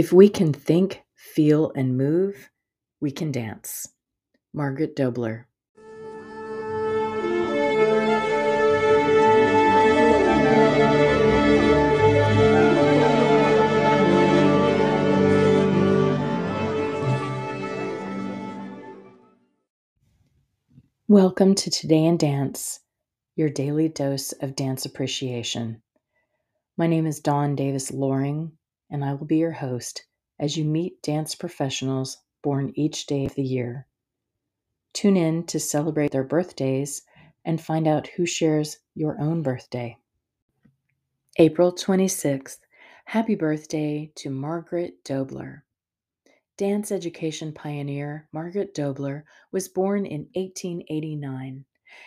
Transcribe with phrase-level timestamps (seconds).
[0.00, 2.48] If we can think, feel, and move,
[3.02, 3.86] we can dance.
[4.54, 5.44] Margaret H'Doubler.
[21.08, 22.80] Welcome to Today in Dance,
[23.36, 25.82] your daily dose of dance appreciation.
[26.78, 28.52] My name is Dawn Davis Loring,
[28.90, 30.04] and I will be your host
[30.38, 33.86] as you meet dance professionals born each day of the year.
[34.92, 37.02] Tune in to celebrate their birthdays
[37.44, 39.96] and find out who shares your own birthday.
[41.36, 42.58] April 26th,
[43.04, 45.62] happy birthday to Margaret H'Doubler.
[46.56, 49.22] Dance education pioneer Margaret H'Doubler
[49.52, 51.64] was born in 1889,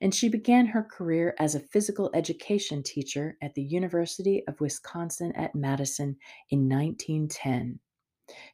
[0.00, 5.32] and she began her career as a physical education teacher at the University of Wisconsin
[5.32, 6.16] at Madison
[6.50, 7.78] in 1910.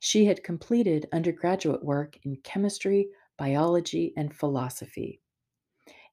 [0.01, 5.21] She had completed undergraduate work in chemistry, biology, and philosophy.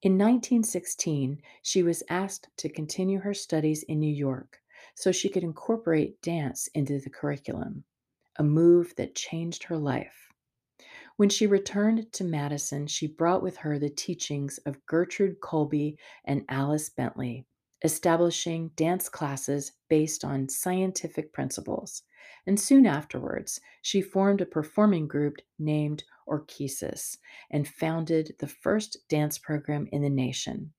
[0.04, 4.62] In 1916, she was asked to continue her studies in New York
[4.94, 7.84] so she could incorporate dance into the curriculum
[8.38, 10.27] a move that changed her life.
[11.18, 16.46] When she returned to Madison, she brought with her the teachings of Gertrude Colby and
[16.48, 17.48] Alice Bentley,
[17.84, 22.04] establishing dance classes based on scientific principles.
[22.45, 27.18] And soon afterwards, she formed a performing group named Orchesis
[27.50, 30.72] and founded the first dance program in the nation.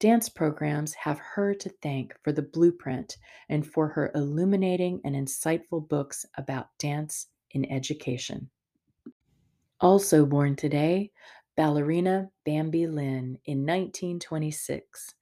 [0.00, 3.18] Dance programs have her to thank for the blueprint
[3.50, 8.48] and for her illuminating and insightful books about dance in education.
[9.80, 11.12] Also born today,
[11.56, 15.16] ballerina Bambi Linn in 1926.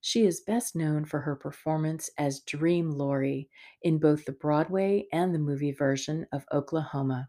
[0.00, 3.50] She is best known for her performance as Dream Laurey
[3.82, 7.28] in both the Broadway and the movie version of Oklahoma.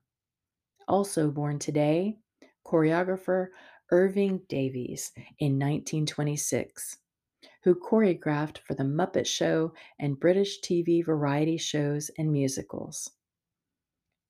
[0.87, 2.19] Also born today,
[2.65, 3.49] choreographer
[3.91, 6.99] Irving Davies in 1926,
[7.63, 13.11] who choreographed for The Muppet Show and British TV variety shows and musicals.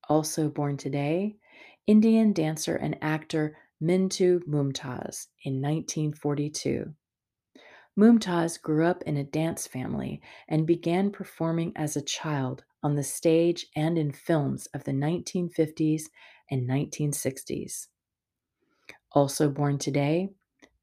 [0.08, 1.38] Also born today,
[1.86, 6.94] Indian dancer and actor Minoo Mumtaz in 1942.
[7.98, 13.04] Mumtaz grew up in a dance family and began performing as a child on the
[13.04, 16.04] stage and in films of the 1950s
[16.50, 17.88] and 1960s.
[19.12, 20.30] Also born today,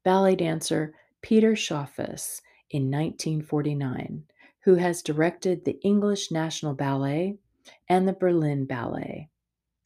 [0.04, 4.22] ballet dancer Peter Schaufuss in 1949,
[4.60, 7.38] who has directed the English National Ballet
[7.88, 9.28] and the Berlin Ballet.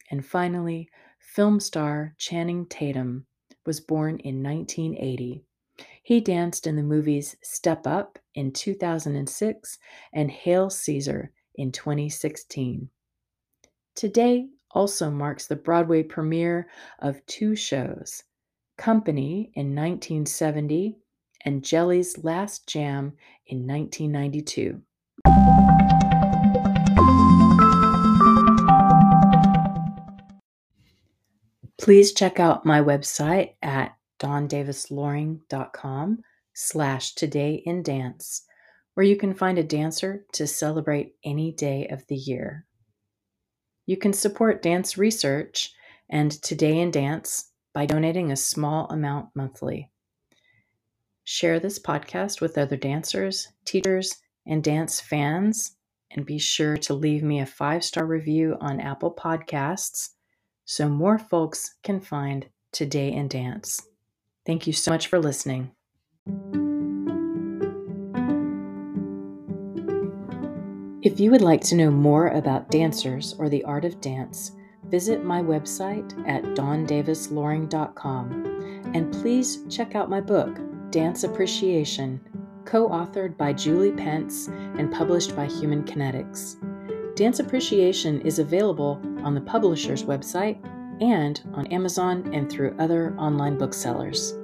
[0.09, 0.89] And finally,
[1.19, 3.25] film star Channing Tatum
[3.65, 5.43] was born in 1980.
[6.03, 9.77] He danced in the movies Step Up in 2006
[10.13, 12.89] and Hail Caesar in 2016.
[13.95, 16.69] Today also marks the Broadway premiere
[16.99, 18.23] of two shows
[18.77, 20.97] Company in 1970,
[21.45, 23.13] and Jelly's Last Jam
[23.47, 24.81] in 1992.
[31.87, 36.17] Please check out my website at dawndavisloring.com
[36.53, 38.45] slash today in dance,
[38.93, 42.65] where you can find a dancer to celebrate any day of the year.
[43.85, 45.73] You can support dance research
[46.09, 49.89] and Today in Dance by donating a small amount monthly.
[51.23, 55.77] Share this podcast with other dancers, teachers, and dance fans,
[56.11, 60.09] and be sure to leave me a five star review on Apple Podcasts
[60.67, 63.87] so more folks can find Today in Dance.
[64.45, 65.71] Thank you so much for listening.
[71.01, 74.51] If you would like to know more about dancers or the art of dance,
[74.89, 80.59] visit my website at dawndavisloring.com and please check out my book,
[80.91, 82.19] Dance Appreciation,
[82.65, 86.57] co authored by Julie Pence and published by Human Kinetics.
[87.17, 90.63] Dance Appreciation is available on the publisher's website
[91.01, 94.35] and on Amazon and through other online booksellers.